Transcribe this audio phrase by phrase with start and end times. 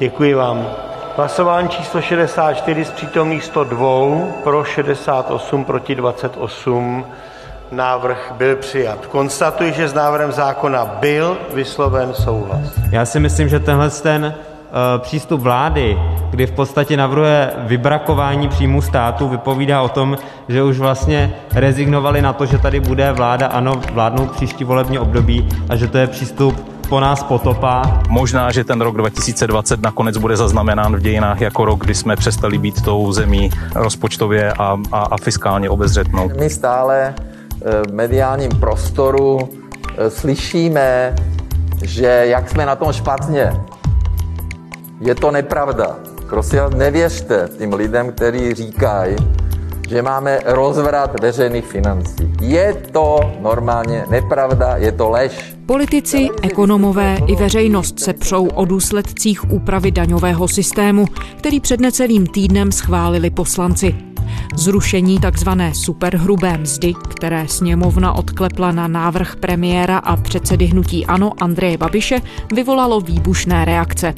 [0.00, 0.66] Děkuji vám.
[1.16, 3.86] Hlasování číslo 64 z přítomných 102,
[4.44, 7.04] pro 68, proti 28.
[7.72, 9.06] Návrh byl přijat.
[9.06, 12.60] Konstatuji, že s návrhem zákona byl vysloven souhlas.
[12.90, 15.98] Já si myslím, že tenhle ten uh, přístup vlády,
[16.30, 20.18] kdy v podstatě navrhuje vybrakování příjmu státu, vypovídá o tom,
[20.48, 25.48] že už vlastně rezignovali na to, že tady bude vláda ANO vládnout příští volební období
[25.68, 28.02] a že to je přístup po nás potopa.
[28.08, 32.58] Možná, že ten rok 2020 nakonec bude zaznamenán v dějinách jako rok, kdy jsme přestali
[32.58, 36.30] být tou zemí rozpočtově a, a, a fiskálně obezřetnou.
[36.38, 37.14] My stále
[37.88, 39.48] v mediálním prostoru
[40.08, 41.14] slyšíme,
[41.82, 43.52] že jak jsme na tom špatně.
[45.00, 45.96] Je to nepravda.
[46.28, 49.16] Prosím nevěřte tím lidem, kteří říkají,
[49.88, 52.32] že máme rozvrat veřejných financí.
[52.40, 55.56] Je to normálně nepravda, je to lež.
[55.66, 61.04] Politici, ekonomové i veřejnost se přou o důsledcích úpravy daňového systému,
[61.38, 63.94] který před necelým týdnem schválili poslanci.
[64.56, 65.48] Zrušení tzv.
[65.72, 72.20] superhrubé mzdy, které sněmovna odklepla na návrh premiéra a předsedy hnutí Ano Andreje Babiše,
[72.54, 74.14] vyvolalo výbušné reakce.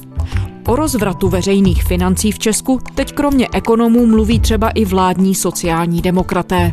[0.70, 6.72] O rozvratu veřejných financí v Česku teď kromě ekonomů mluví třeba i vládní sociální demokraté.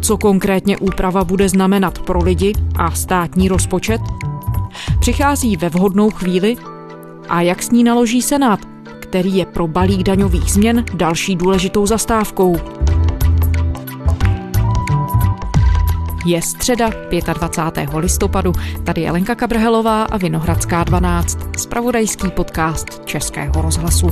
[0.00, 4.00] Co konkrétně úprava bude znamenat pro lidi a státní rozpočet?
[5.00, 6.56] Přichází ve vhodnou chvíli?
[7.28, 8.60] A jak s ní naloží Senát,
[9.00, 12.56] který je pro balík daňových změn další důležitou zastávkou?
[16.26, 16.90] Je středa
[17.34, 17.90] 25.
[17.96, 18.52] listopadu.
[18.84, 21.38] Tady je Lenka Kabrhelová a Vinohradská 12.
[21.58, 24.06] Spravodajský podcast Českého rozhlasu.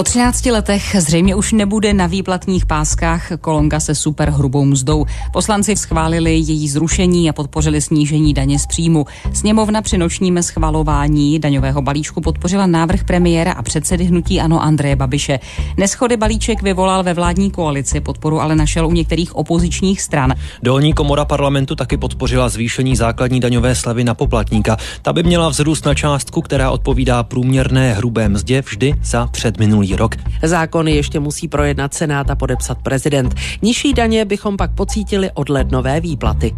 [0.00, 5.06] Po 13 letech zřejmě už nebude na výplatních páskách kolonka se super hrubou mzdou.
[5.32, 9.06] Poslanci schválili její zrušení a podpořili snížení daně z příjmu.
[9.32, 15.38] Sněmovna při nočním schvalování daňového balíčku podpořila návrh premiéra a předsedy hnutí Ano Andreje Babiše.
[15.76, 20.34] Neschody balíček vyvolal ve vládní koalici, podporu ale našel u některých opozičních stran.
[20.62, 24.76] Dolní komora parlamentu taky podpořila zvýšení základní daňové slavy na poplatníka.
[25.02, 30.14] Ta by měla vzrůst na částku, která odpovídá průměrné hrubé mzdě vždy za předminulý rok.
[30.42, 33.34] Zákon ještě musí projednat Senát a podepsat prezident.
[33.62, 36.56] Nižší daně bychom pak pocítili od lednové výplaty.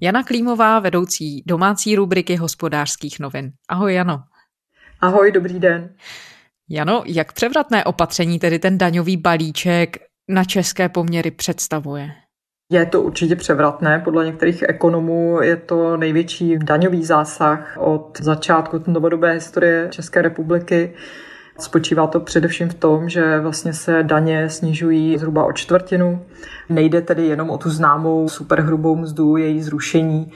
[0.00, 3.52] Jana Klímová, vedoucí domácí rubriky hospodářských novin.
[3.68, 4.22] Ahoj Jano.
[5.00, 5.94] Ahoj, dobrý den.
[6.68, 9.96] Jano, jak převratné opatření tedy ten daňový balíček
[10.28, 12.10] na české poměry představuje?
[12.72, 13.98] Je to určitě převratné.
[14.04, 20.92] Podle některých ekonomů je to největší daňový zásah od začátku novodobé historie České republiky.
[21.58, 26.22] Spočívá to především v tom, že vlastně se daně snižují zhruba o čtvrtinu.
[26.68, 30.32] Nejde tedy jenom o tu známou superhrubou mzdu, její zrušení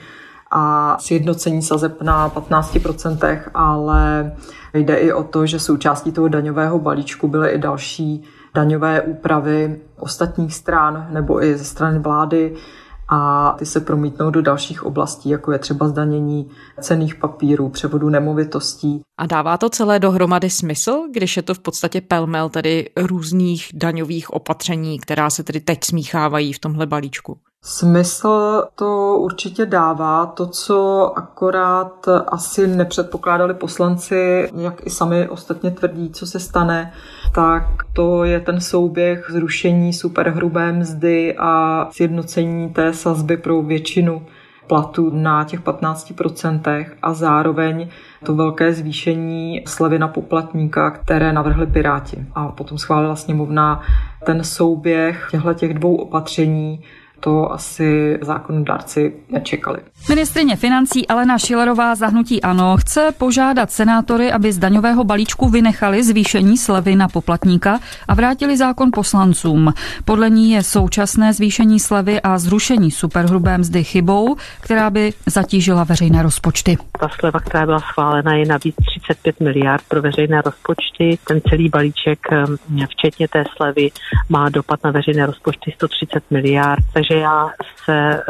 [0.51, 4.31] a sjednocení sazeb na 15%, ale
[4.73, 8.23] jde i o to, že součástí toho daňového balíčku byly i další
[8.55, 12.55] daňové úpravy ostatních stran nebo i ze strany vlády
[13.09, 16.49] a ty se promítnou do dalších oblastí, jako je třeba zdanění
[16.81, 19.01] cených papírů, převodu nemovitostí.
[19.17, 24.33] A dává to celé dohromady smysl, když je to v podstatě pelmel tedy různých daňových
[24.33, 27.37] opatření, která se tedy teď smíchávají v tomhle balíčku?
[27.67, 30.25] Smysl to určitě dává.
[30.25, 36.93] To, co akorát asi nepředpokládali poslanci, jak i sami ostatně tvrdí, co se stane,
[37.35, 44.25] tak to je ten souběh zrušení superhrubé mzdy a sjednocení té sazby pro většinu
[44.67, 47.89] platů na těch 15% a zároveň
[48.23, 52.25] to velké zvýšení slevy na poplatníka, které navrhli Piráti.
[52.35, 53.81] A potom schválila sněmovna
[54.25, 56.83] ten souběh těchto těch dvou opatření
[57.25, 59.77] to asi zákonodárci nečekali.
[60.09, 66.57] Ministrině financí Alena Šilerová zahnutí ANO chce požádat senátory, aby z daňového balíčku vynechali zvýšení
[66.57, 69.73] slevy na poplatníka a vrátili zákon poslancům.
[70.05, 76.23] Podle ní je současné zvýšení slevy a zrušení superhrubé mzdy chybou, která by zatížila veřejné
[76.23, 76.77] rozpočty.
[76.99, 81.17] Ta sleva, která byla schválena, je navíc 35 miliard pro veřejné rozpočty.
[81.27, 82.19] Ten celý balíček,
[82.89, 83.91] včetně té slevy,
[84.29, 87.49] má dopad na veřejné rozpočty 130 miliard, takže já
[87.85, 88.21] se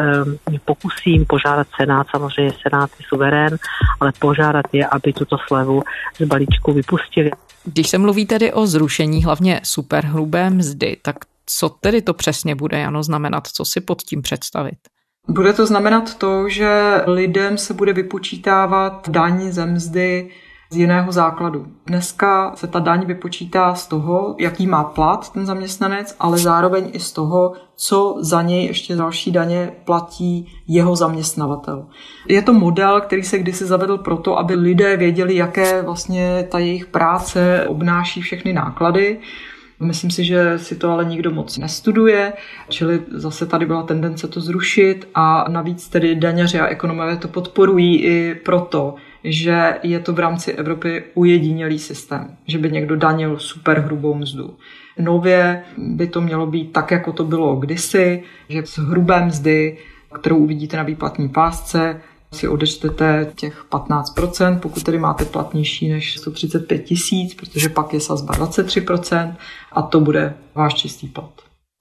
[0.49, 3.57] um, pokusím požádat Senát, samozřejmě Senát je suverén,
[3.99, 5.83] ale požádat je, aby tuto slevu
[6.19, 7.31] z balíčku vypustili.
[7.63, 11.15] Když se mluví tedy o zrušení hlavně superhrubé mzdy, tak
[11.45, 13.47] co tedy to přesně bude, Jano, znamenat?
[13.47, 14.77] Co si pod tím představit?
[15.27, 20.29] Bude to znamenat to, že lidem se bude vypočítávat daň ze mzdy
[20.75, 21.67] z jiného základu.
[21.87, 26.99] Dneska se ta daň vypočítá z toho, jaký má plat ten zaměstnanec, ale zároveň i
[26.99, 31.85] z toho, co za něj ještě další daně platí jeho zaměstnavatel.
[32.27, 36.85] Je to model, který se kdysi zavedl proto, aby lidé věděli, jaké vlastně ta jejich
[36.85, 39.19] práce obnáší všechny náklady.
[39.79, 42.33] Myslím si, že si to ale nikdo moc nestuduje,
[42.69, 48.03] čili zase tady byla tendence to zrušit a navíc tedy daňaři a ekonomové to podporují
[48.03, 48.95] i proto,
[49.25, 54.57] že je to v rámci Evropy ujedinilý systém, že by někdo danil super hrubou mzdu.
[54.99, 59.77] Nově by to mělo být tak, jako to bylo kdysi, že z hrubé mzdy,
[60.19, 62.01] kterou uvidíte na výplatní pásce,
[62.33, 68.33] si odečtete těch 15%, pokud tedy máte platnější než 135 tisíc, protože pak je sazba
[68.33, 69.35] 23%
[69.71, 71.31] a to bude váš čistý plat.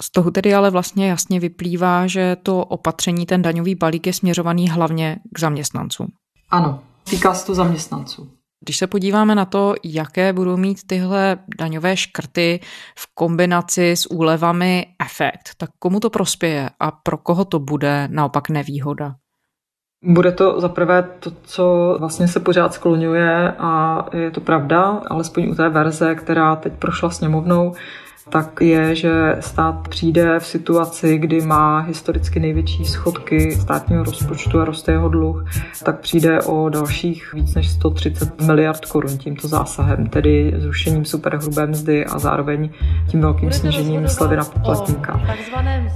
[0.03, 4.71] Z toho tedy ale vlastně jasně vyplývá, že to opatření, ten daňový balík je směřovaný
[4.71, 6.09] hlavně k zaměstnancům.
[6.51, 8.31] Ano, týká se to zaměstnanců.
[8.65, 12.61] Když se podíváme na to, jaké budou mít tyhle daňové škrty
[12.99, 18.49] v kombinaci s úlevami efekt, tak komu to prospěje a pro koho to bude naopak
[18.49, 19.15] nevýhoda?
[20.05, 25.55] Bude to zaprvé to, co vlastně se pořád skloňuje a je to pravda, alespoň u
[25.55, 27.75] té verze, která teď prošla sněmovnou,
[28.29, 34.65] tak je, že stát přijde v situaci, kdy má historicky největší schodky státního rozpočtu a
[34.65, 35.45] roste jeho dluh,
[35.85, 42.07] tak přijde o dalších víc než 130 miliard korun tímto zásahem, tedy zrušením superhrubé mzdy
[42.07, 42.71] a zároveň
[43.09, 45.21] tím velkým snížením slevy na poplatníka.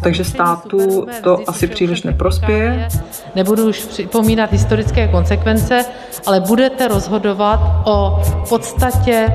[0.03, 2.89] Takže státu to asi příliš neprospěje.
[3.35, 5.85] Nebudu už připomínat historické konsekvence,
[6.27, 9.27] ale budete rozhodovat o podstatě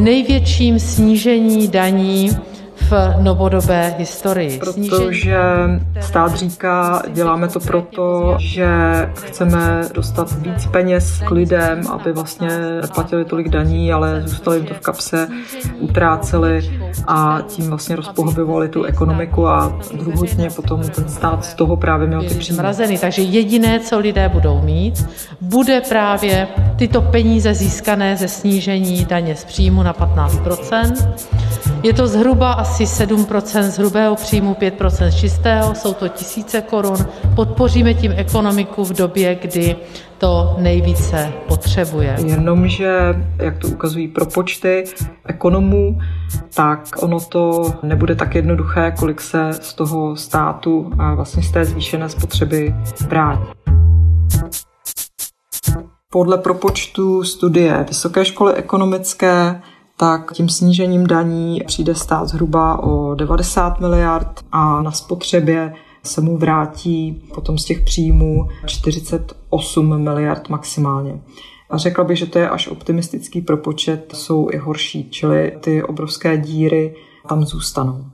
[0.00, 2.30] největším snížení daní
[2.90, 4.58] v novodobé historii.
[4.58, 5.40] Protože
[6.00, 8.68] stát říká, děláme to proto, že
[9.14, 12.48] chceme dostat víc peněz k lidem, aby vlastně
[12.80, 15.28] neplatili tolik daní, ale zůstali jim to v kapse,
[15.78, 16.70] utráceli
[17.06, 22.22] a tím vlastně rozpohybovali tu ekonomiku a druhotně potom ten stát z toho právě měl
[22.22, 22.62] ty příjmy.
[23.00, 25.08] Takže jediné, co lidé budou mít,
[25.40, 30.36] bude právě tyto peníze získané ze snížení daně z příjmu na 15
[31.82, 34.74] Je to zhruba asi asi 7% z hrubého příjmu, 5
[35.08, 36.96] z čistého, jsou to tisíce korun.
[37.36, 39.76] Podpoříme tím ekonomiku v době, kdy
[40.18, 42.16] to nejvíce potřebuje.
[42.26, 42.98] Jenomže,
[43.36, 44.84] jak to ukazují propočty
[45.26, 45.98] ekonomů,
[46.54, 51.64] tak ono to nebude tak jednoduché, kolik se z toho státu a vlastně z té
[51.64, 52.74] zvýšené spotřeby
[53.08, 53.44] vrátí.
[56.12, 59.60] Podle propočtu studie Vysoké školy ekonomické
[60.00, 66.36] tak tím snížením daní přijde stát zhruba o 90 miliard a na spotřebě se mu
[66.36, 71.20] vrátí potom z těch příjmů 48 miliard maximálně.
[71.70, 76.38] A řekla bych, že to je až optimistický propočet, jsou i horší, čili ty obrovské
[76.38, 76.94] díry
[77.28, 78.04] tam zůstanou.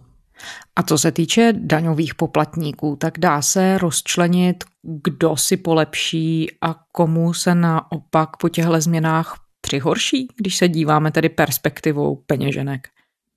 [0.76, 7.32] A co se týče daňových poplatníků, tak dá se rozčlenit, kdo si polepší a komu
[7.32, 12.88] se naopak po těchto změnách přihorší, když se díváme tedy perspektivou peněženek?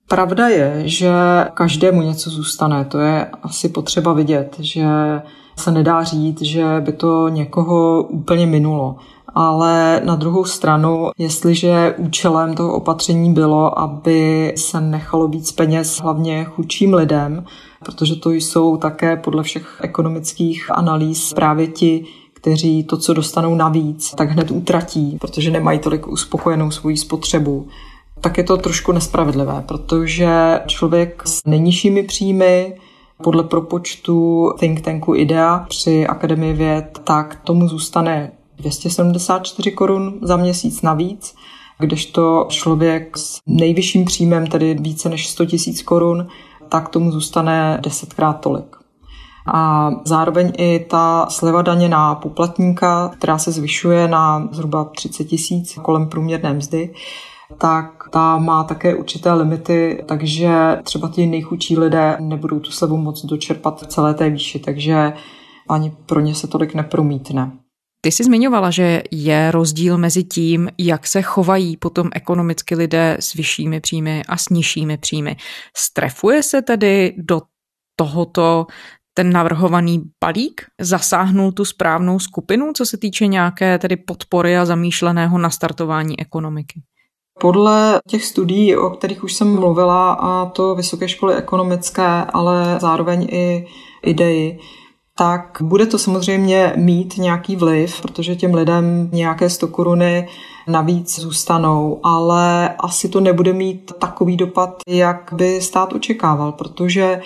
[0.08, 1.10] Pravda je, že
[1.54, 2.84] každému něco zůstane.
[2.84, 4.86] To je asi potřeba vidět, že
[5.56, 8.96] se nedá říct, že by to někoho úplně minulo.
[9.34, 16.44] Ale na druhou stranu, jestliže účelem toho opatření bylo, aby se nechalo víc peněz hlavně
[16.44, 17.44] chudším lidem,
[17.84, 22.04] protože to jsou také podle všech ekonomických analýz právě ti,
[22.40, 27.68] kteří to, co dostanou navíc, tak hned utratí, protože nemají tolik uspokojenou svoji spotřebu
[28.20, 32.76] tak je to trošku nespravedlivé, protože člověk s nejnižšími příjmy
[33.22, 40.82] podle propočtu think tanku IDEA při Akademii věd, tak tomu zůstane 274 korun za měsíc
[40.82, 41.34] navíc,
[41.78, 45.52] kdežto člověk s nejvyšším příjmem, tedy více než 100 000
[45.84, 46.26] korun,
[46.68, 48.79] tak tomu zůstane desetkrát tolik.
[49.46, 55.78] A zároveň i ta sleva daně na poplatníka, která se zvyšuje na zhruba 30 tisíc
[55.82, 56.94] kolem průměrné mzdy,
[57.58, 60.50] tak ta má také určité limity, takže
[60.82, 65.12] třeba ti nejchudší lidé nebudou tu slevu moc dočerpat v celé té výši, takže
[65.68, 67.52] ani pro ně se tolik nepromítne.
[68.02, 73.34] Ty jsi zmiňovala, že je rozdíl mezi tím, jak se chovají potom ekonomicky lidé s
[73.34, 75.36] vyššími příjmy a s nižšími příjmy.
[75.76, 77.40] Strefuje se tedy do
[77.96, 78.66] tohoto
[79.20, 85.38] ten navrhovaný balík zasáhnul tu správnou skupinu, co se týče nějaké tedy podpory a zamýšleného
[85.38, 86.82] nastartování ekonomiky?
[87.40, 93.28] Podle těch studií, o kterých už jsem mluvila, a to Vysoké školy ekonomické, ale zároveň
[93.30, 93.66] i
[94.02, 94.58] idei,
[95.18, 100.28] tak bude to samozřejmě mít nějaký vliv, protože těm lidem nějaké 100 koruny
[100.68, 107.20] navíc zůstanou, ale asi to nebude mít takový dopad, jak by stát očekával, protože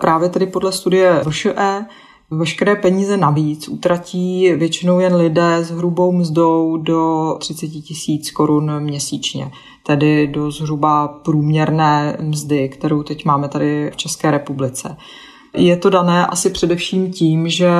[0.00, 1.86] právě tedy podle studie VŠE
[2.30, 9.50] veškeré peníze navíc utratí většinou jen lidé s hrubou mzdou do 30 tisíc korun měsíčně,
[9.86, 14.96] tedy do zhruba průměrné mzdy, kterou teď máme tady v České republice.
[15.54, 17.70] Je to dané asi především tím, že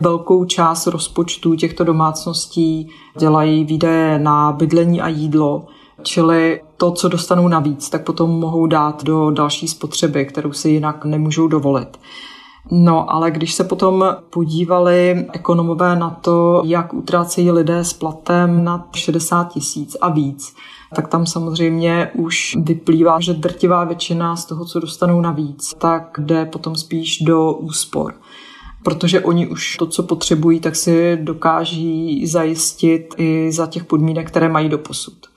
[0.00, 5.66] velkou část rozpočtu těchto domácností dělají výdaje na bydlení a jídlo,
[6.06, 11.04] čili to, co dostanou navíc, tak potom mohou dát do další spotřeby, kterou si jinak
[11.04, 11.98] nemůžou dovolit.
[12.70, 18.86] No, ale když se potom podívali ekonomové na to, jak utrácejí lidé s platem nad
[18.96, 20.54] 60 tisíc a víc,
[20.96, 26.44] tak tam samozřejmě už vyplývá, že drtivá většina z toho, co dostanou navíc, tak jde
[26.44, 28.14] potom spíš do úspor
[28.86, 34.48] protože oni už to, co potřebují, tak si dokáží zajistit i za těch podmínek, které
[34.48, 35.35] mají do posud.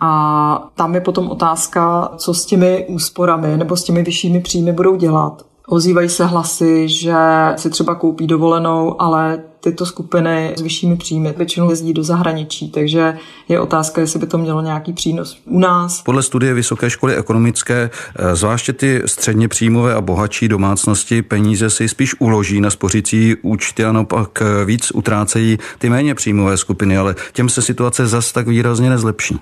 [0.00, 4.96] A tam je potom otázka, co s těmi úsporami nebo s těmi vyššími příjmy budou
[4.96, 5.42] dělat.
[5.68, 7.14] Ozývají se hlasy, že
[7.56, 13.18] si třeba koupí dovolenou, ale tyto skupiny s vyššími příjmy většinou jezdí do zahraničí, takže
[13.48, 16.02] je otázka, jestli by to mělo nějaký přínos u nás.
[16.02, 21.88] Podle studie Vysoké školy ekonomické, eh, zvláště ty středně příjmové a bohatší domácnosti peníze si
[21.88, 27.48] spíš uloží na spořící účty a naopak víc utrácejí ty méně příjmové skupiny, ale těm
[27.48, 29.40] se situace zas tak výrazně nezlepší.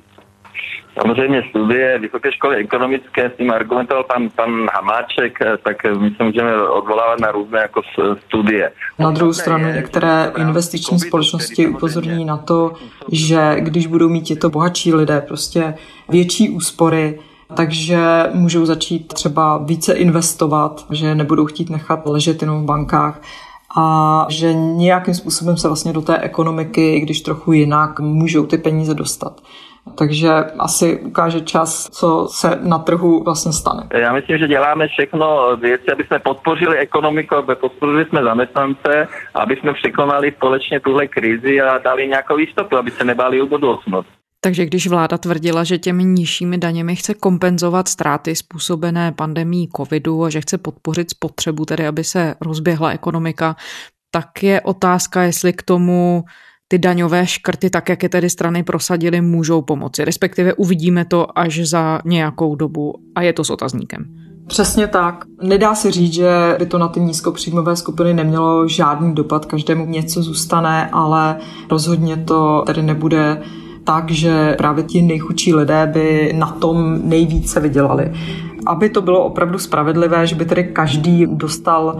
[1.01, 6.25] Samozřejmě studie Vysoké školy ekonomické, s tím argumentoval pan, pan Hamáček, eh, tak my se
[6.25, 7.83] můžeme odvolávat na různé jako
[8.27, 8.73] studie.
[8.99, 12.73] Na druhou stranu některé investiční společnosti upozorní na to,
[13.13, 15.75] že když budou mít tyto bohatší lidé prostě
[16.09, 17.19] větší úspory,
[17.57, 17.99] takže
[18.33, 23.21] můžou začít třeba více investovat, že nebudou chtít nechat ležet jenom v bankách
[23.77, 28.59] a že nějakým způsobem se vlastně do té ekonomiky, i když trochu jinak, můžou ty
[28.59, 29.41] peníze dostat.
[29.99, 33.89] Takže asi ukáže čas, co se na trhu vlastně stane.
[33.95, 39.57] Já myslím, že děláme všechno věci, aby jsme podpořili ekonomiku, aby podpořili jsme zaměstnance, aby
[39.57, 44.09] jsme překonali společně tuhle krizi a dali nějakou jistotu, aby se nebáli o budoucnost.
[44.41, 50.31] Takže když vláda tvrdila, že těmi nižšími daněmi chce kompenzovat ztráty způsobené pandemí covidu a
[50.31, 53.57] že chce podpořit spotřebu, tedy aby se rozběhla ekonomika,
[54.11, 56.25] tak je otázka, jestli k tomu
[56.69, 60.05] ty daňové škrty, tak jak je tedy strany prosadily, můžou pomoci.
[60.05, 64.05] Respektive uvidíme to až za nějakou dobu a je to s otazníkem.
[64.47, 65.25] Přesně tak.
[65.43, 70.23] Nedá se říct, že by to na ty nízkopříjmové skupiny nemělo žádný dopad, každému něco
[70.23, 71.37] zůstane, ale
[71.71, 73.43] rozhodně to tedy nebude
[73.85, 78.13] tak, že právě ti nejchudší lidé by na tom nejvíce vydělali.
[78.67, 81.99] Aby to bylo opravdu spravedlivé, že by tedy každý dostal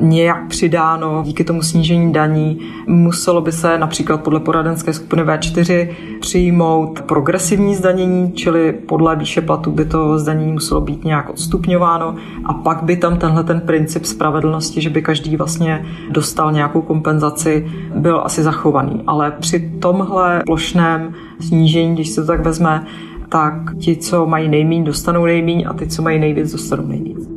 [0.00, 2.60] nějak přidáno díky tomu snížení daní.
[2.86, 5.88] Muselo by se například podle poradenské skupiny V4
[6.20, 12.14] přijmout progresivní zdanění, čili podle výše platu by to zdanění muselo být nějak odstupňováno
[12.44, 17.66] a pak by tam tenhle ten princip spravedlnosti, že by každý vlastně dostal nějakou kompenzaci,
[17.94, 19.02] byl asi zachovaný.
[19.06, 22.86] Ale při tomhle plošném snížení, když se to tak vezme,
[23.30, 27.28] tak ti, co mají nejméně, dostanou nejméně a ty, co mají nejvíc, dostanou nejvíc.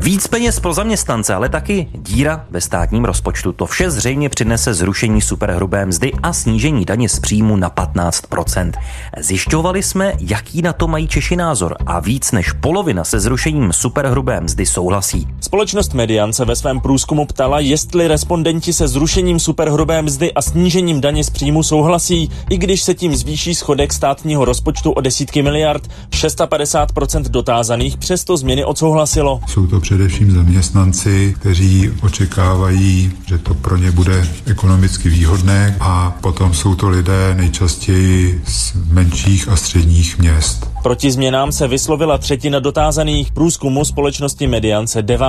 [0.00, 3.52] Víc peněz pro zaměstnance, ale taky díra ve státním rozpočtu.
[3.52, 8.72] To vše zřejmě přinese zrušení superhrubé mzdy a snížení daně z příjmu na 15%.
[9.18, 14.40] Zjišťovali jsme, jaký na to mají Češi názor a víc než polovina se zrušením superhrubé
[14.40, 15.28] mzdy souhlasí.
[15.40, 21.00] Společnost Median se ve svém průzkumu ptala, jestli respondenti se zrušením superhrubé mzdy a snížením
[21.00, 25.82] daně z příjmu souhlasí, i když se tím zvýší schodek státního rozpočtu o desítky miliard.
[26.10, 29.40] 650% dotázaných přesto změny odsouhlasilo.
[29.46, 36.54] Jsou to především zaměstnanci, kteří očekávají, že to pro ně bude ekonomicky výhodné a potom
[36.54, 40.70] jsou to lidé nejčastěji z menších a středních měst.
[40.82, 43.32] Proti změnám se vyslovila třetina dotázaných.
[43.32, 45.26] Průzkumu společnosti Mediance 9.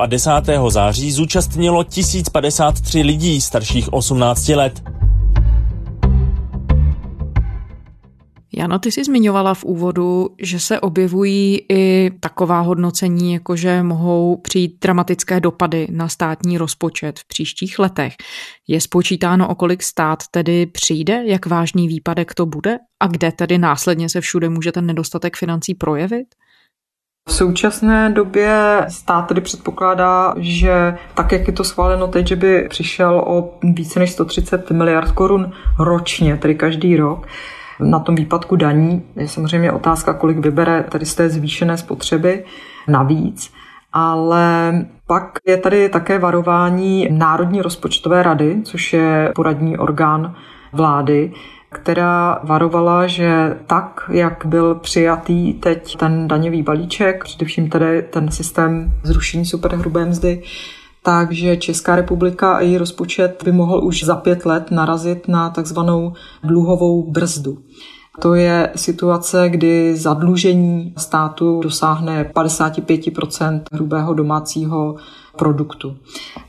[0.00, 0.30] a 10.
[0.68, 4.82] září zúčastnilo 1053 lidí starších 18 let.
[8.54, 14.36] Jano, ty jsi zmiňovala v úvodu, že se objevují i taková hodnocení, jako že mohou
[14.36, 18.14] přijít dramatické dopady na státní rozpočet v příštích letech.
[18.68, 23.58] Je spočítáno, o kolik stát tedy přijde, jak vážný výpadek to bude a kde tedy
[23.58, 26.26] následně se všude může ten nedostatek financí projevit?
[27.28, 32.66] V současné době stát tedy předpokládá, že tak, jak je to schváleno teď, že by
[32.70, 37.26] přišel o více než 130 miliard korun ročně, tedy každý rok
[37.82, 39.02] na tom výpadku daní.
[39.16, 42.44] Je samozřejmě otázka, kolik vybere tady z té zvýšené spotřeby
[42.88, 43.52] navíc.
[43.92, 44.72] Ale
[45.06, 50.34] pak je tady také varování Národní rozpočtové rady, což je poradní orgán
[50.72, 51.32] vlády,
[51.72, 58.92] která varovala, že tak, jak byl přijatý teď ten daňový balíček, především tedy ten systém
[59.02, 60.42] zrušení superhrubé mzdy,
[61.02, 66.12] takže Česká republika a její rozpočet by mohl už za pět let narazit na takzvanou
[66.44, 67.58] dluhovou brzdu.
[68.20, 74.96] To je situace, kdy zadlužení státu dosáhne 55% hrubého domácího
[75.38, 75.96] produktu.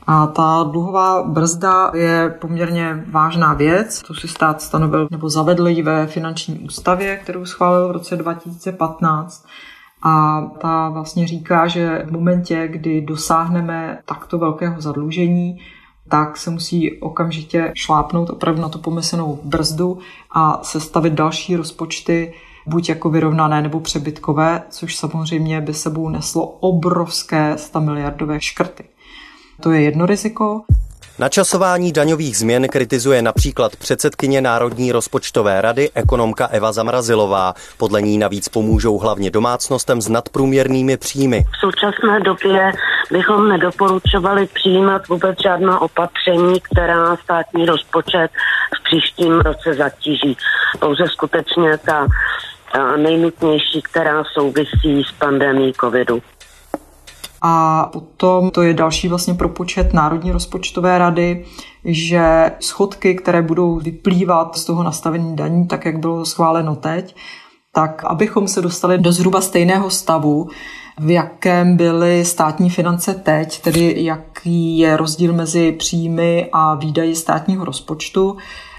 [0.06, 4.02] A ta dluhová brzda je poměrně vážná věc.
[4.02, 9.46] To si stát stanovil nebo zavedl ji ve finanční ústavě, kterou schválil v roce 2015.
[10.04, 15.58] A ta vlastně říká, že v momentě, kdy dosáhneme takto velkého zadlužení,
[16.08, 19.98] tak se musí okamžitě šlápnout opravdu na tu pomyslnou brzdu
[20.30, 22.34] a sestavit další rozpočty,
[22.66, 28.84] buď jako vyrovnané nebo přebytkové, což samozřejmě by sebou neslo obrovské 100 miliardové škrty.
[29.60, 30.62] To je jedno riziko.
[31.18, 37.54] Načasování daňových změn kritizuje například předsedkyně Národní rozpočtové rady ekonomka Eva Zamrazilová.
[37.78, 41.44] Podle ní navíc pomůžou hlavně domácnostem s nadprůměrnými příjmy.
[41.52, 42.72] V současné době
[43.12, 48.30] bychom nedoporučovali přijímat vůbec žádná opatření, která státní rozpočet
[48.80, 50.36] v příštím roce zatíží.
[50.80, 52.06] Pouze skutečně ta
[52.96, 56.22] nejnutnější, která souvisí s pandemí covidu.
[57.46, 61.44] A potom to je další vlastně propočet Národní rozpočtové rady,
[61.84, 67.16] že schodky, které budou vyplývat z toho nastavení daní, tak jak bylo schváleno teď,
[67.72, 70.48] tak abychom se dostali do zhruba stejného stavu,
[70.98, 77.64] v jakém byly státní finance teď, tedy jaký je rozdíl mezi příjmy a výdaji státního
[77.64, 78.36] rozpočtu.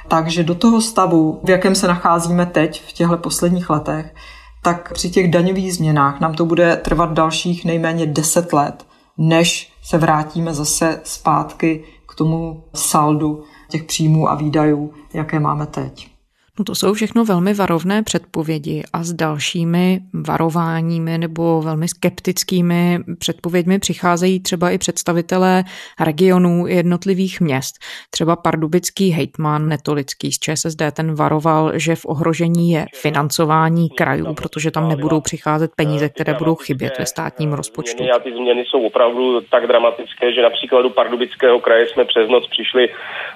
[0.07, 4.13] Takže do toho stavu, v jakém se nacházíme teď v těchto posledních letech,
[4.65, 8.85] tak při těch daňových změnách nám to bude trvat dalších nejméně 10 let,
[9.17, 16.14] než se vrátíme zase zpátky k tomu saldu těch příjmů a výdajů, jaké máme teď.
[16.59, 23.79] No to jsou všechno velmi varovné předpovědi a s dalšími varováními nebo velmi skeptickými předpověďmi
[23.79, 25.63] přicházejí třeba i představitelé
[25.99, 27.75] regionů jednotlivých měst.
[28.11, 34.71] Třeba pardubický hejtman Netolický z ČSSD ten varoval, že v ohrožení je financování krajů, protože
[34.71, 38.03] tam nebudou přicházet peníze, které budou chybět ve státním rozpočtu.
[38.15, 42.47] A ty změny jsou opravdu tak dramatické, že například u pardubického kraje jsme přes noc
[42.47, 42.89] přišli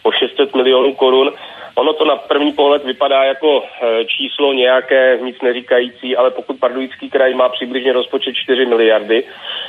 [0.03, 1.31] o 600 milionů korun
[1.79, 7.09] Ono to na první pohled vypadá jako e, číslo nějaké nic neříkající, ale pokud Pardubický
[7.09, 9.23] kraj má přibližně rozpočet 4 miliardy,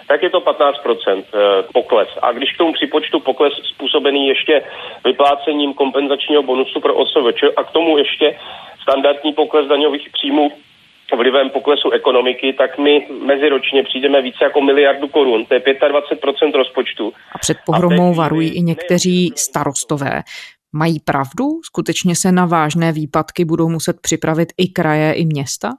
[0.07, 1.23] tak je to 15% e,
[1.73, 2.09] pokles.
[2.23, 4.63] A když k tomu připočtu pokles způsobený ještě
[5.05, 8.39] vyplácením kompenzačního bonusu pro OSVČ a k tomu ještě
[8.83, 10.51] standardní pokles daňových příjmů
[11.17, 17.13] vlivem poklesu ekonomiky, tak my meziročně přijdeme více jako miliardu korun, to je 25% rozpočtu.
[17.33, 20.23] A před pohromou varují i někteří starostové.
[20.73, 21.49] Mají pravdu?
[21.65, 25.71] Skutečně se na vážné výpadky budou muset připravit i kraje, i města?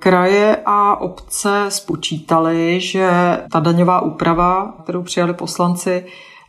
[0.00, 3.10] Kraje a obce spočítali, že
[3.52, 6.06] ta daňová úprava, kterou přijali poslanci,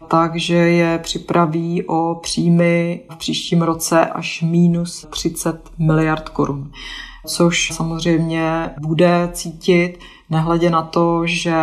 [0.07, 6.71] takže je připraví o příjmy v příštím roce až minus 30 miliard korun.
[7.25, 9.99] Což samozřejmě bude cítit,
[10.29, 11.55] nehledě na to, že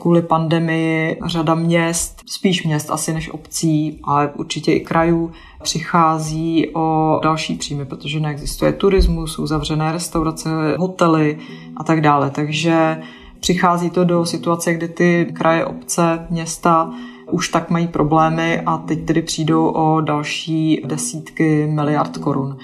[0.00, 7.20] kvůli pandemii řada měst, spíš měst asi než obcí, ale určitě i krajů, přichází o
[7.22, 11.38] další příjmy, protože neexistuje turismus, jsou zavřené restaurace, hotely
[11.76, 12.30] a tak dále.
[12.30, 13.02] Takže
[13.40, 16.90] přichází to do situace, kdy ty kraje, obce, města
[17.30, 22.56] už tak mají problémy a teď tedy přijdou o další desítky miliard korun.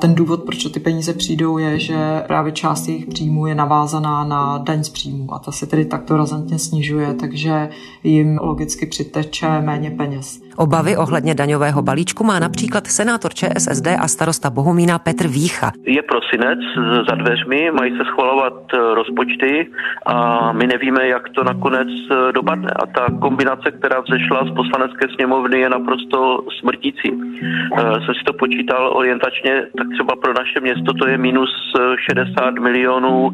[0.00, 4.58] Ten důvod, proč ty peníze přijdou, je, že právě část jejich příjmů je navázaná na
[4.58, 7.68] daň z příjmů a ta se tedy takto razantně snižuje, takže
[8.04, 10.45] jim logicky přiteče méně peněz.
[10.56, 15.72] Obavy ohledně daňového balíčku má například senátor ČSSD a starosta Bohumína Petr Vícha.
[15.86, 16.58] Je prosinec
[17.08, 19.70] za dveřmi, mají se schvalovat eh, rozpočty
[20.06, 22.70] a my nevíme, jak to nakonec eh, dopadne.
[22.82, 27.08] A ta kombinace, která vzešla z poslanecké sněmovny, je naprosto smrtící.
[27.12, 31.50] Eh, jsem si to počítal orientačně, tak třeba pro naše město to je minus
[32.10, 33.30] 60 milionů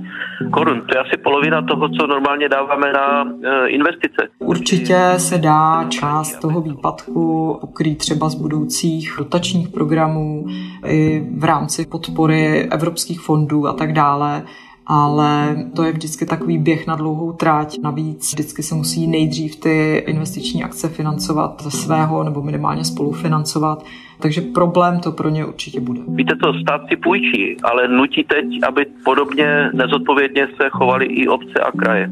[0.53, 0.81] korun.
[0.81, 3.33] To je asi polovina toho, co normálně dáváme na
[3.67, 4.29] investice.
[4.39, 10.47] Určitě se dá část toho výpadku částku pokrýt třeba z budoucích dotačních programů
[10.87, 14.43] i v rámci podpory evropských fondů a tak dále
[14.87, 17.79] ale to je vždycky takový běh na dlouhou tráť.
[17.83, 23.85] Navíc vždycky se musí nejdřív ty investiční akce financovat ze svého nebo minimálně spolufinancovat.
[24.21, 26.01] Takže problém to pro ně určitě bude.
[26.09, 31.61] Víte to, stát si půjčí, ale nutí teď, aby podobně nezodpovědně se chovali i obce
[31.61, 32.11] a kraje.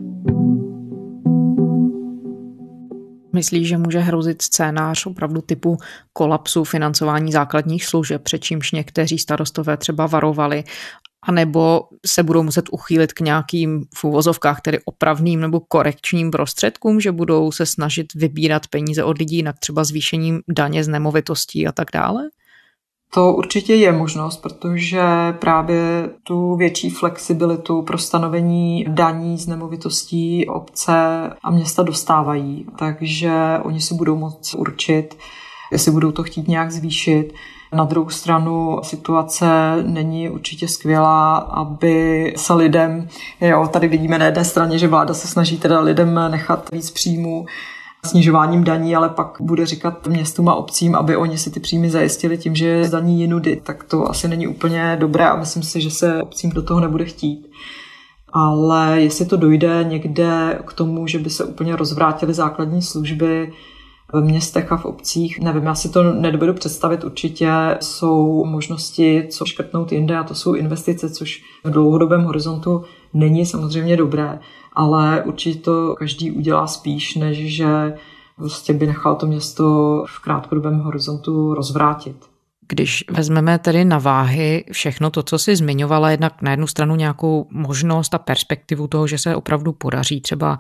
[3.33, 5.77] Myslíš, že může hrozit scénář opravdu typu
[6.13, 10.65] kolapsu financování základních služeb, před čímž někteří starostové třeba varovali,
[11.23, 17.13] anebo se budou muset uchýlit k nějakým v úvozovkách tedy opravným nebo korekčním prostředkům, že
[17.13, 21.89] budou se snažit vybírat peníze od lidí, jinak třeba zvýšením daně z nemovitostí a tak
[21.95, 22.23] dále?
[23.15, 25.03] To určitě je možnost, protože
[25.39, 30.93] právě tu větší flexibilitu pro stanovení daní z nemovitostí obce
[31.43, 32.67] a města dostávají.
[32.79, 35.19] Takže oni si budou moct určit,
[35.73, 37.33] jestli budou to chtít nějak zvýšit.
[37.73, 39.47] Na druhou stranu situace
[39.87, 43.09] není určitě skvělá, aby se lidem,
[43.41, 47.47] jo, tady vidíme na jedné straně, že vláda se snaží teda lidem nechat víc příjmů,
[48.07, 52.39] snižováním daní, ale pak bude říkat městům a obcím, aby oni si ty příjmy zajistili
[52.39, 56.23] tím, že zdaní jinudy, tak to asi není úplně dobré a myslím si, že se
[56.23, 57.51] obcím do toho nebude chtít.
[58.33, 63.53] Ale jestli to dojde někde k tomu, že by se úplně rozvrátily základní služby
[64.13, 67.05] ve městech a v obcích, nevím, já si to nedovedu představit.
[67.05, 72.85] Určitě jsou možnosti, co škrtnout jinde a to jsou investice, což v dlouhodobém horizontu
[73.15, 74.39] není samozřejmě dobré
[74.81, 77.95] ale určitě to každý udělá spíš, než že
[78.37, 79.65] prostě by nechal to město
[80.09, 82.17] v krátkodobém horizontu rozvrátit.
[82.69, 87.47] Když vezmeme tedy na váhy všechno to, co si zmiňovala, jednak na jednu stranu nějakou
[87.51, 90.59] možnost a perspektivu toho, že se opravdu podaří třeba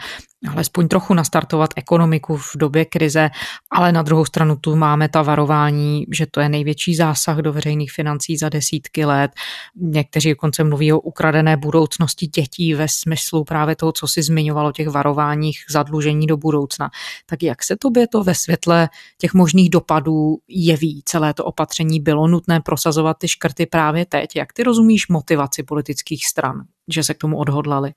[0.48, 3.30] alespoň trochu nastartovat ekonomiku v době krize,
[3.70, 7.92] ale na druhou stranu tu máme ta varování, že to je největší zásah do veřejných
[7.92, 9.30] financí za desítky let.
[9.76, 14.88] Někteří dokonce mluví o ukradené budoucnosti dětí ve smyslu právě toho, co si zmiňovalo těch
[14.88, 16.90] varováních zadlužení do budoucna.
[17.26, 22.00] Tak jak se tobě to ve světle těch možných dopadů jeví celé to opatření?
[22.00, 24.36] Bylo nutné prosazovat ty škrty právě teď?
[24.36, 27.92] Jak ty rozumíš motivaci politických stran, že se k tomu odhodlali?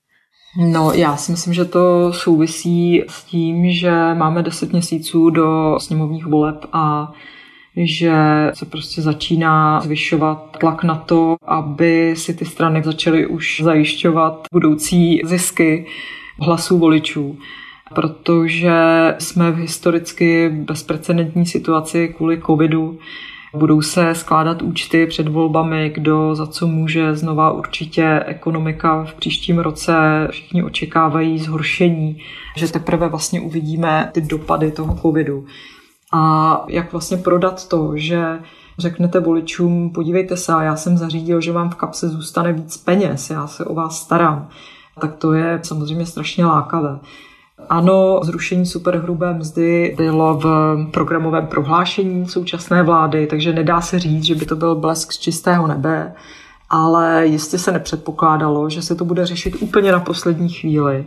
[0.58, 6.26] No, já si myslím, že to souvisí s tím, že máme 10 měsíců do sněmovních
[6.26, 7.14] voleb a
[7.78, 8.14] že
[8.54, 15.22] se prostě začíná zvyšovat tlak na to, aby si ty strany začaly už zajišťovat budoucí
[15.26, 15.86] zisky
[16.40, 17.38] hlasů voličů.
[17.96, 18.74] Protože
[19.20, 23.00] jsme v historicky bezprecedentní situaci kvůli covidu,
[23.56, 27.16] Budou se skládat účty před volbami, kdo za co může.
[27.16, 29.94] Znova určitě ekonomika v příštím roce.
[30.32, 32.18] Všichni očekávají zhoršení,
[32.58, 35.46] že teprve vlastně uvidíme ty dopady toho covidu.
[36.14, 38.40] A jak vlastně prodat to, že
[38.80, 43.48] řeknete voličům, podívejte se, já jsem zařídil, že vám v kapse zůstane víc peněz, já
[43.48, 44.50] se o vás starám,
[45.02, 47.00] tak to je samozřejmě strašně lákavé.
[47.70, 54.36] Ano, zrušení superhrubé mzdy bylo v programovém prohlášení současné vlády, takže nedá se říct, že
[54.36, 56.14] by to byl blesk z čistého nebe,
[56.70, 61.06] ale jistě se nepředpokládalo, že se to bude řešit úplně na poslední chvíli.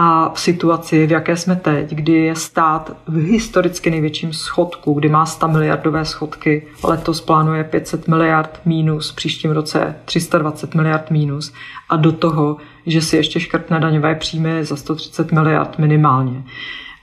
[0.00, 5.08] A v situaci, v jaké jsme teď, kdy je stát v historicky největším schodku, kdy
[5.08, 11.52] má 100 miliardové schodky, letos plánuje 500 miliard mínus, příštím roce 320 miliard mínus
[11.88, 12.56] a do toho
[12.88, 16.42] že si ještě škrtne daňové příjmy za 130 miliard minimálně.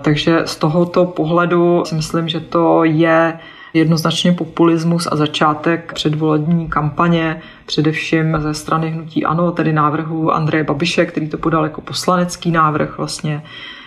[0.04, 3.40] Takže z tohoto pohledu si myslím, že to je
[3.74, 11.06] jednoznačně populismus a začátek předvolební kampaně, především ze strany hnutí ANO, tedy návrhu Andreje Babiše,
[11.06, 13.44] který to podal jako poslanecký návrh vlastně,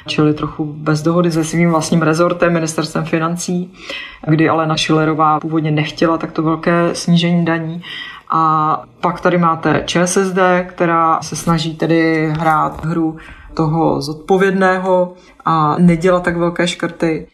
[0.06, 3.72] čili trochu bez dohody se svým vlastním rezortem, ministerstvem financí,
[4.26, 7.82] kdy ale Schillerová původně nechtěla takto velké snížení daní
[8.30, 10.38] a pak tady máte ČSSD,
[10.68, 13.18] která se snaží tedy hrát hru
[13.56, 15.14] toho zodpovědného
[15.44, 17.28] a nedělat tak velké škrty.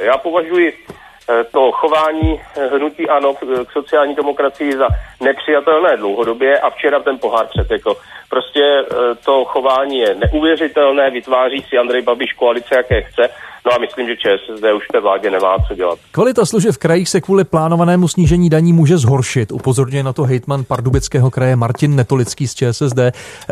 [0.00, 4.88] Já považuji eh, to chování eh, hnutí ANO k sociální demokracii za
[5.20, 7.96] nepřijatelné dlouhodobě a včera ten pohár přetekl.
[8.30, 13.28] Prostě eh, to chování je neuvěřitelné, vytváří si Andrej Babiš koalice, jaké chce
[13.66, 15.98] No a myslím, že ČSSD už té vládě nemá co dělat.
[16.10, 19.52] Kvalita služeb v krajích se kvůli plánovanému snížení daní může zhoršit.
[19.52, 22.98] Upozorňuje na to hejtman Pardubického kraje Martin Netolický z ČSSD.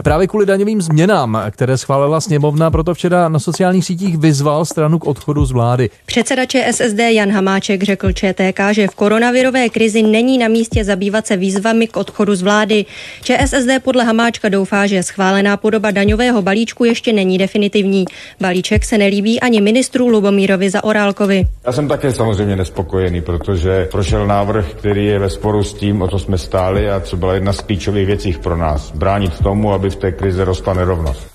[0.05, 5.07] Právě kvůli daňovým změnám, které schválila sněmovna, proto včera na sociálních sítích vyzval stranu k
[5.07, 5.91] odchodu z vlády.
[6.07, 11.37] Předseda ČSSD Jan Hamáček řekl ČTK, že v koronavirové krizi není na místě zabývat se
[11.37, 12.85] výzvami k odchodu z vlády.
[13.23, 18.05] ČSSD podle Hamáčka doufá, že schválená podoba daňového balíčku ještě není definitivní.
[18.41, 21.47] Balíček se nelíbí ani ministru ministru Lubomírovi za Orálkovi.
[21.67, 26.09] Já jsem také samozřejmě nespokojený, protože prošel návrh, který je ve sporu s tím, o
[26.09, 28.91] co jsme stáli a co byla jedna z klíčových věcí pro nás.
[28.91, 31.27] Bránit tomu, aby v té krizi rostla nerovnost.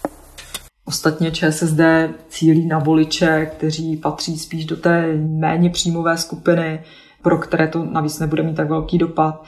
[0.85, 1.79] Ostatně ČSSD
[2.29, 6.79] cílí na voliče, kteří patří spíš do té méně příjmové skupiny,
[7.23, 9.43] pro které to navíc nebude mít tak velký dopad.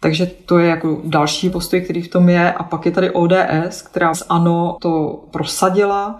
[0.00, 2.52] Takže to je jako další postoj, který v tom je.
[2.52, 6.18] A pak je tady ODS, která z ANO to prosadila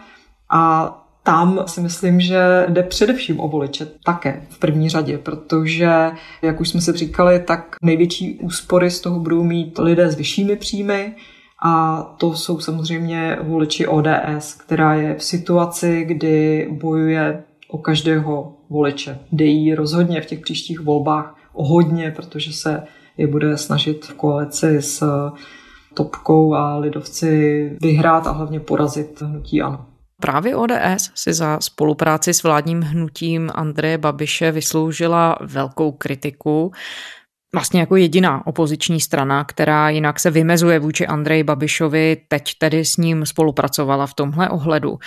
[0.51, 6.11] a tam si myslím, že jde především o voliče také v první řadě, protože,
[6.43, 10.57] jak už jsme si říkali, tak největší úspory z toho budou mít lidé s vyššími
[10.57, 11.15] příjmy,
[11.65, 19.19] a to jsou samozřejmě voliči ODS, která je v situaci, kdy bojuje o každého voliče.
[19.33, 22.83] Jde jí rozhodně v těch příštích volbách o hodně, protože se
[23.17, 25.31] je bude snažit v koalici s
[25.95, 29.92] Topkou a lidovci vyhrát a hlavně porazit hnutí ANO.
[30.23, 36.73] Právě ODS si za spolupráci s vládním hnutím Andreje Babiše vysloužila velkou kritiku.
[37.55, 42.97] Vlastně jako jediná opoziční strana, která jinak se vymezuje vůči Andreji Babišovi, teď tedy s
[42.97, 44.99] ním spolupracovala v tomhle ohledu.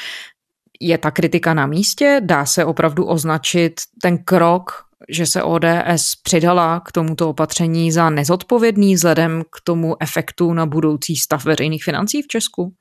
[0.81, 2.21] Je ta kritika na místě?
[2.23, 4.71] Dá se opravdu označit ten krok,
[5.09, 11.15] že se ODS přidala k tomuto opatření za nezodpovědný vzhledem k tomu efektu na budoucí
[11.15, 12.73] stav veřejných financí v Česku?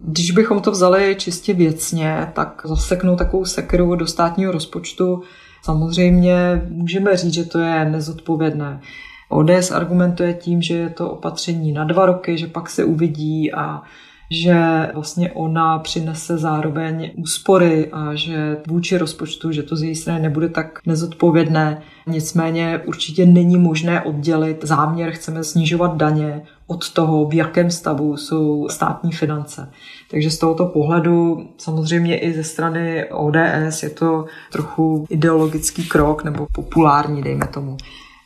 [0.00, 5.22] Když bychom to vzali čistě věcně, tak zaseknout takovou sekeru do státního rozpočtu
[5.62, 8.80] samozřejmě můžeme říct, že to je nezodpovědné.
[9.28, 13.82] ODS argumentuje tím, že je to opatření na dva roky, že pak se uvidí a
[14.30, 20.20] že vlastně ona přinese zároveň úspory a že vůči rozpočtu, že to z její strany
[20.20, 21.82] nebude tak nezodpovědné.
[22.06, 28.68] Nicméně určitě není možné oddělit záměr, chceme snižovat daně od toho, v jakém stavu jsou
[28.70, 29.70] státní finance.
[30.10, 36.46] Takže z tohoto pohledu samozřejmě i ze strany ODS je to trochu ideologický krok nebo
[36.52, 37.76] populární, dejme tomu.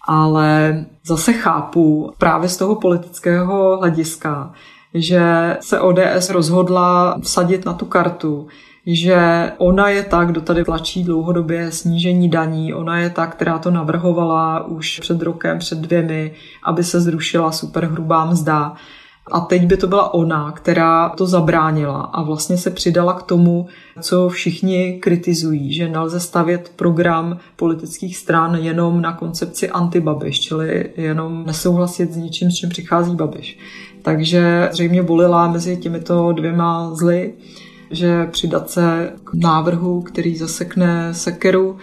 [0.08, 4.52] Ale zase chápu právě z toho politického hlediska,
[4.94, 8.46] že se ODS rozhodla vsadit na tu kartu,
[8.86, 13.70] že ona je ta, kdo tady tlačí dlouhodobě snížení daní, ona je ta, která to
[13.70, 16.32] navrhovala už před rokem, před dvěmi,
[16.64, 18.74] aby se zrušila superhrubá mzda.
[19.32, 23.66] A teď by to byla ona, která to zabránila a vlastně se přidala k tomu,
[24.00, 31.46] co všichni kritizují, že nelze stavět program politických stran jenom na koncepci antibabiš, čili jenom
[31.46, 33.58] nesouhlasit s ničím, s čím přichází Babiš.
[34.02, 37.34] Takže zřejmě volila mezi těmito dvěma zly,
[37.90, 41.76] že přidat se k návrhu, který zasekne sekeru,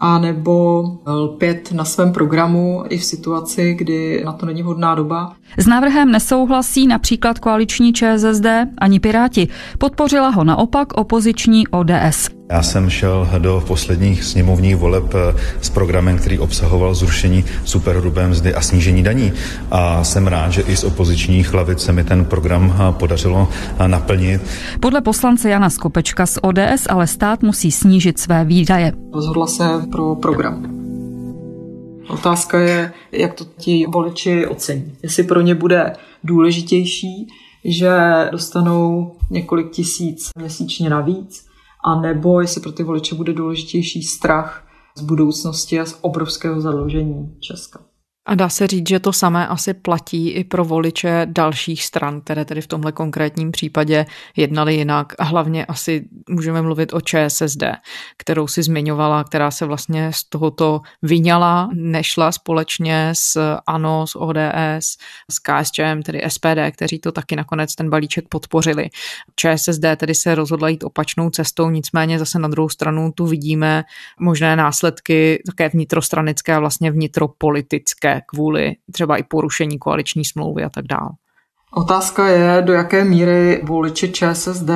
[0.00, 5.32] a nebo lpět na svém programu i v situaci, kdy na to není vhodná doba.
[5.58, 8.46] S návrhem nesouhlasí například koaliční ČSSD
[8.78, 9.48] ani Piráti.
[9.78, 12.37] Podpořila ho naopak opoziční ODS.
[12.50, 18.54] Já jsem šel do posledních sněmovních voleb eh, s programem, který obsahoval zrušení superhrubé mzdy
[18.54, 19.32] a snížení daní.
[19.70, 23.88] A jsem rád, že i z opozičních hlavic se mi ten program eh, podařilo eh,
[23.88, 24.42] naplnit.
[24.80, 28.92] Podle poslance Jana Skopečka z ODS ale stát musí snížit své výdaje.
[29.12, 30.66] Rozhodla se pro program.
[32.08, 34.92] Otázka je, jak to ti voliči ocení.
[35.02, 35.92] Jestli pro ně bude
[36.24, 37.28] důležitější,
[37.64, 37.90] že
[38.32, 41.47] dostanou několik tisíc měsíčně navíc,
[41.88, 47.36] a nebo jestli pro ty voliče bude důležitější strach z budoucnosti a z obrovského zadlužení
[47.40, 47.80] Česka.
[48.28, 52.44] A dá se říct, že to samé asi platí i pro voliče dalších stran, které
[52.44, 55.12] tedy v tomhle konkrétním případě jednali jinak.
[55.18, 57.62] A hlavně asi můžeme mluvit o ČSSD,
[58.16, 64.96] kterou si zmiňovala, která se vlastně z tohoto vyňala, nešla společně s ANO, s ODS,
[65.30, 68.88] s KSČM, tedy SPD, kteří to taky nakonec ten balíček podpořili.
[69.36, 73.84] ČSSD tedy se rozhodla jít opačnou cestou, nicméně zase na druhou stranu tu vidíme
[74.20, 80.84] možné následky také vnitrostranické a vlastně vnitropolitické kvůli třeba i porušení koaliční smlouvy a tak
[80.86, 81.10] dále.
[81.74, 84.70] Otázka je, do jaké míry voliči ČSSD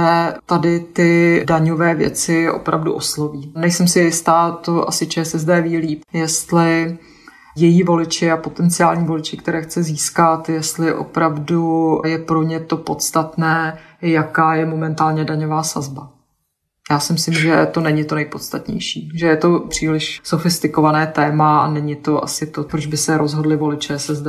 [0.46, 3.52] tady ty daňové věci opravdu osloví.
[3.57, 6.98] Nejsem si jistá, to asi ČSSD ví líp, jestli
[7.57, 13.78] její voliči a potenciální voliči, které chce získat, jestli opravdu je pro ně to podstatné,
[14.02, 16.09] jaká je momentálně daňová sazba.
[16.92, 21.70] Já si myslím, že to není to nejpodstatnější, že je to příliš sofistikované téma a
[21.70, 24.26] není to asi to, proč by se rozhodli volit ČSSD.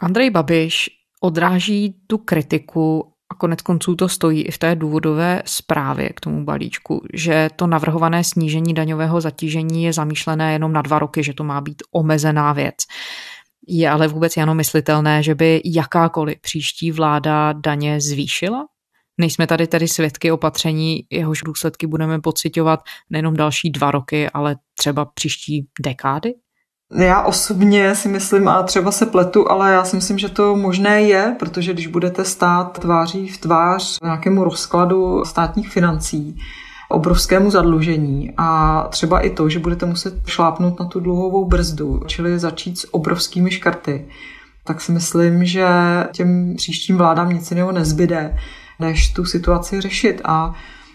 [0.00, 6.08] Andrej Babiš odráží tu kritiku a konec konců to stojí i v té důvodové zprávě
[6.08, 11.22] k tomu balíčku, že to navrhované snížení daňového zatížení je zamýšlené jenom na dva roky,
[11.22, 12.76] že to má být omezená věc.
[13.68, 18.66] Je ale vůbec jenom myslitelné, že by jakákoliv příští vláda daně zvýšila?
[19.18, 25.04] Nejsme tady tedy svědky opatření, jehož důsledky budeme pocitovat nejenom další dva roky, ale třeba
[25.04, 26.34] příští dekády?
[26.94, 31.02] Já osobně si myslím, a třeba se pletu, ale já si myslím, že to možné
[31.02, 36.38] je, protože když budete stát tváří v tvář nějakému rozkladu státních financí,
[36.88, 42.38] obrovskému zadlužení a třeba i to, že budete muset šlápnout na tu dluhovou brzdu, čili
[42.38, 44.08] začít s obrovskými škrty,
[44.64, 45.66] tak si myslím, že
[46.12, 48.36] těm příštím vládám nic jiného nezbyde,
[48.78, 50.20] než tu situaci řešit.
[50.24, 50.54] A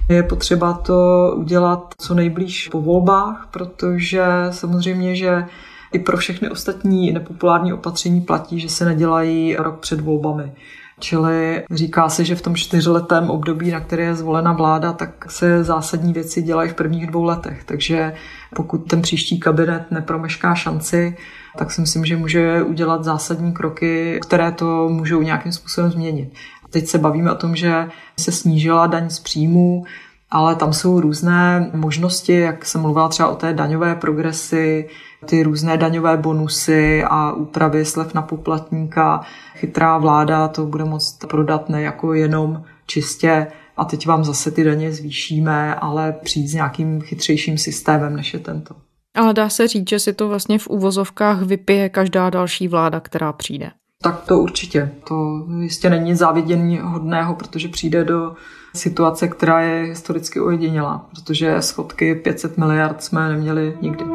[0.10, 5.46] Je potřeba to udělat co nejblíž po volbách, protože samozřejmě, že
[5.94, 10.52] i pro všechny ostatní nepopulární opatření platí, že se nedělají rok před volbami.
[11.00, 15.64] Čili říká se, že v tom čtyřletém období, na které je zvolena vláda, tak se
[15.64, 17.64] zásadní věci dělají v prvních dvou letech.
[17.64, 18.14] Takže
[18.56, 21.18] pokud ten příští kabinet nepromešká šanci,
[21.58, 26.34] tak si myslím, že může udělat zásadní kroky, které to můžou nějakým způsobem změnit.
[26.74, 29.84] Teď se bavíme o tom, že se snížila daň z příjmů,
[30.32, 34.90] ale tam jsou různé možnosti, jak jsem mluvila třeba o té daňové progresi,
[35.26, 39.22] ty různé daňové bonusy a úpravy slev na poplatníka.
[39.56, 44.64] Chytrá vláda to bude moct prodat ne jako jenom čistě a teď vám zase ty
[44.64, 48.76] daně zvýšíme, ale přijít s nějakým chytřejším systémem, než je tento.
[49.16, 53.34] Ale dá se říct, že si to vlastně v úvozovkách vypije každá další vláda, která
[53.34, 53.72] přijde.
[54.04, 54.92] Tak to určitě.
[55.08, 58.36] To jistě není nic závidění hodného, protože přijde do
[58.76, 64.06] situace, která je historicky ojedinělá, protože schodky 500 miliard jsme neměli nikdy.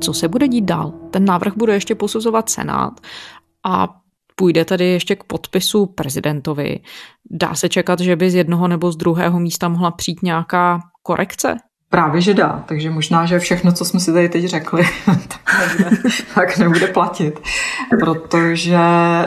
[0.00, 0.92] Co se bude dít dál?
[1.10, 3.00] Ten návrh bude ještě posuzovat Senát
[3.64, 3.88] a
[4.34, 6.80] půjde tedy ještě k podpisu prezidentovi.
[7.30, 11.56] Dá se čekat, že by z jednoho nebo z druhého místa mohla přijít nějaká korekce?
[11.90, 12.64] Právě, že dá.
[12.66, 17.40] Takže možná, že všechno, co jsme si tady teď řekli, tak nebude, tak nebude platit.
[18.00, 18.78] Protože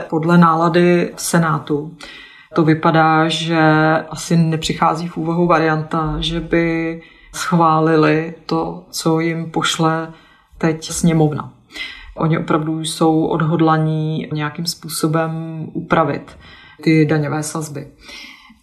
[0.10, 1.98] podle nálady v Senátu
[2.54, 3.60] to vypadá, že
[4.10, 7.02] asi nepřichází v úvahu varianta, že by
[7.36, 10.14] schválili to, co jim pošle
[10.58, 11.54] teď sněmovna.
[12.16, 15.32] Oni opravdu jsou odhodlaní nějakým způsobem
[15.74, 16.38] upravit
[16.84, 17.88] ty daňové sazby.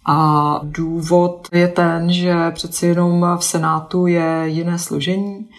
[0.07, 5.49] A důvod je ten, že přeci jenom v Senátu je jiné složení.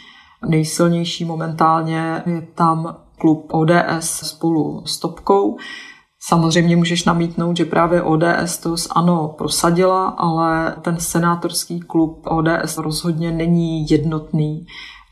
[0.49, 5.57] Nejsilnější momentálně je tam klub ODS spolu s Topkou.
[6.21, 13.31] Samozřejmě můžeš namítnout, že právě ODS to ano prosadila, ale ten senátorský klub ODS rozhodně
[13.31, 14.67] není jednotný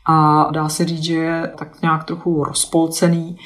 [0.09, 3.37] a dá se říct, že je tak nějak trochu rozpolcený.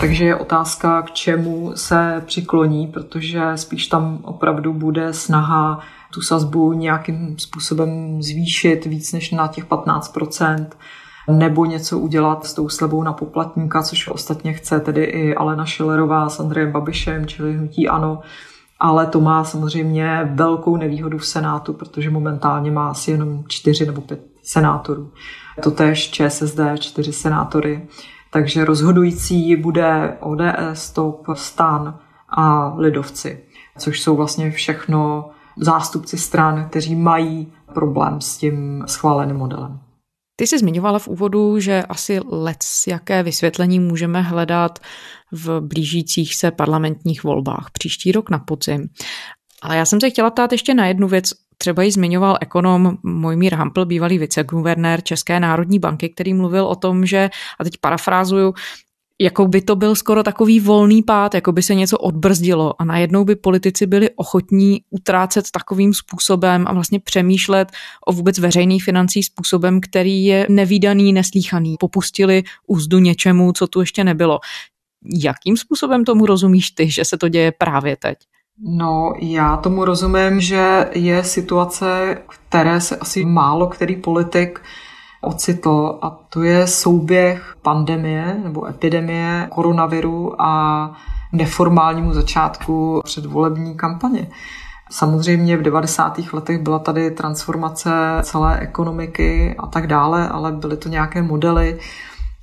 [0.00, 5.80] Takže je otázka, k čemu se přikloní, protože spíš tam opravdu bude snaha
[6.12, 10.66] tu sazbu nějakým způsobem zvýšit víc než na těch 15%
[11.30, 16.28] nebo něco udělat s tou slevou na poplatníka, což ostatně chce tedy i Alena Schillerová
[16.28, 18.20] s Andrejem Babišem, čili hnutí ANO.
[18.80, 24.00] Ale to má samozřejmě velkou nevýhodu v Senátu, protože momentálně má asi jenom čtyři nebo
[24.00, 25.12] pět senátorů.
[25.62, 27.88] Totež ČSSD, čtyři senátory.
[28.36, 33.44] Takže rozhodující bude ODS, TOP, STAN a Lidovci,
[33.78, 39.80] což jsou vlastně všechno zástupci stran, kteří mají problém s tím schváleným modelem.
[40.36, 44.78] Ty jsi zmiňovala v úvodu, že asi let jaké vysvětlení můžeme hledat
[45.32, 48.88] v blížících se parlamentních volbách příští rok na podzim.
[49.62, 51.32] Ale já jsem se chtěla ptát ještě na jednu věc.
[51.58, 57.06] Třeba ji zmiňoval ekonom Mojmír Hampl, bývalý viceguvernér České národní banky, který mluvil o tom,
[57.06, 58.54] že, a teď parafrázuju,
[59.20, 63.24] jako by to byl skoro takový volný pád, jako by se něco odbrzdilo a najednou
[63.24, 67.72] by politici byli ochotní utrácet takovým způsobem a vlastně přemýšlet
[68.06, 71.76] o vůbec veřejných financí způsobem, který je nevýdaný, neslíchaný.
[71.80, 74.38] Popustili úzdu něčemu, co tu ještě nebylo.
[75.22, 78.18] Jakým způsobem tomu rozumíš ty, že se to děje právě teď?
[78.58, 84.60] No, já tomu rozumím, že je situace, které se asi málo který politik
[85.20, 90.92] ocitl a to je souběh pandemie nebo epidemie koronaviru a
[91.32, 94.28] neformálnímu začátku předvolební kampaně.
[94.90, 96.18] Samozřejmě v 90.
[96.32, 97.90] letech byla tady transformace
[98.22, 101.78] celé ekonomiky a tak dále, ale byly to nějaké modely,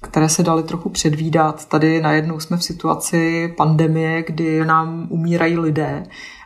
[0.04, 1.66] které se daly trochu předvídat.
[1.66, 6.04] Tady najednou jsme v situaci pandemie, kdy nám umírají lidé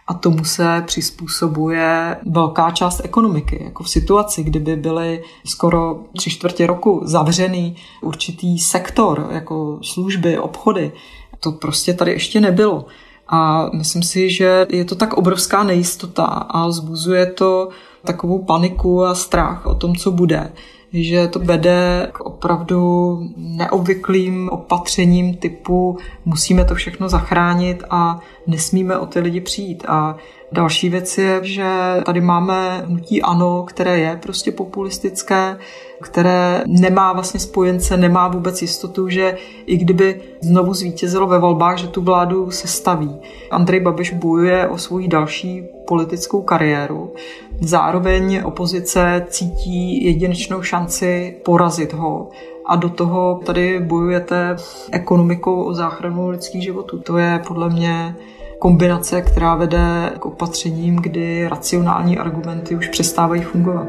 [0.08, 3.64] a tomu se přizpůsobuje velká část ekonomiky.
[3.64, 10.92] Jako v situaci, kdyby byly skoro tři čtvrtě roku zavřený určitý sektor, jako služby, obchody,
[11.40, 12.86] to prostě tady ještě nebylo.
[13.28, 17.70] A myslím si, že je to tak obrovská nejistota a zbuzuje to
[18.06, 20.52] takovou paniku a strach o tom, co bude,
[20.94, 29.06] že to vede k opravdu neobvyklým opatřením typu musíme to všechno zachránit a nesmíme o
[29.06, 29.84] ty lidi přijít.
[29.88, 30.16] A
[30.52, 31.68] další věc je, že
[32.06, 35.58] tady máme hnutí ANO, které je prostě populistické,
[36.02, 41.88] které nemá vlastně spojence, nemá vůbec jistotu, že i kdyby znovu zvítězilo ve volbách, že
[41.88, 43.16] tu vládu se staví.
[43.52, 47.14] Andrej Babiš bojuje o svou další politickou kariéru.
[47.62, 52.30] Zároveň opozice cítí jedinečnou šanci porazit ho
[52.66, 54.56] a do toho tady bojujete
[54.92, 57.00] ekonomikou o záchranu lidských životů.
[57.00, 58.16] To je podle mě
[58.60, 63.88] kombinace, která vede k opatřením, kdy racionální argumenty už přestávají fungovat.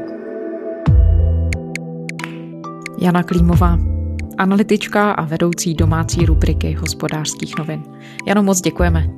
[3.01, 3.77] Jana Klímová,
[4.37, 7.83] analytička a vedoucí domácí rubriky hospodářských novin.
[8.25, 9.09] Jano, moc děkujeme.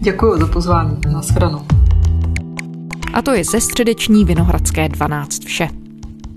[0.00, 0.98] Děkuji za pozvání.
[1.12, 1.62] Naschledanou.
[3.12, 5.68] A to je ze středeční Vinohradské 12 vše.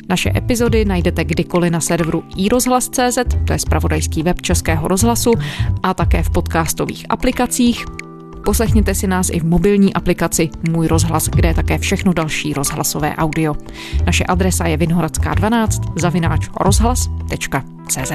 [0.09, 5.33] Naše epizody najdete kdykoliv na serveru iRozhlas.cz, to je spravodajský web Českého rozhlasu,
[5.83, 7.85] a také v podcastových aplikacích.
[8.45, 13.15] Poslechněte si nás i v mobilní aplikaci Můj rozhlas, kde je také všechno další rozhlasové
[13.15, 13.55] audio.
[14.05, 18.11] Naše adresa je vinhoradská 12 zavináč rozhlas.cz.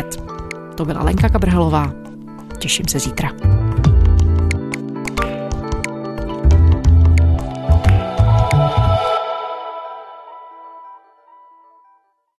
[0.75, 1.93] To byla Lenka Kabrhelová.
[2.59, 3.64] Těším se zítra.